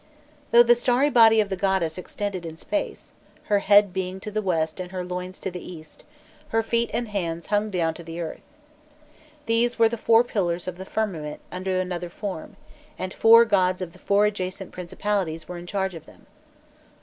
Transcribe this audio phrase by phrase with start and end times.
[0.49, 3.13] Though the starry body of the goddess extended in space
[3.43, 6.03] her head being to the west and her loins to the east
[6.49, 8.41] her feet and hands hung down to the earth.
[9.45, 12.55] These were the four pillars of the firmament under another form,
[12.97, 16.25] and four gods of four adjacent principalities were in charge of them.